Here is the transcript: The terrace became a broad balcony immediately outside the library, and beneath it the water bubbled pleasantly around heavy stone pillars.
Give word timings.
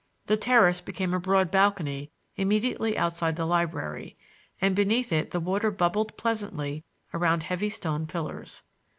The 0.25 0.35
terrace 0.35 0.81
became 0.81 1.13
a 1.13 1.19
broad 1.19 1.51
balcony 1.51 2.09
immediately 2.35 2.97
outside 2.97 3.35
the 3.35 3.45
library, 3.45 4.17
and 4.59 4.75
beneath 4.75 5.11
it 5.13 5.29
the 5.29 5.39
water 5.39 5.69
bubbled 5.69 6.17
pleasantly 6.17 6.83
around 7.13 7.43
heavy 7.43 7.69
stone 7.69 8.07
pillars. 8.07 8.63